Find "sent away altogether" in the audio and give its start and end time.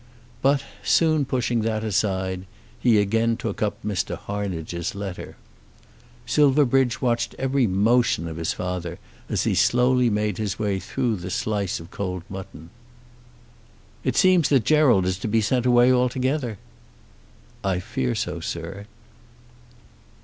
15.39-16.57